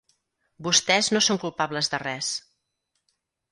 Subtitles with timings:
[0.67, 2.33] Vostès no són culpables de res.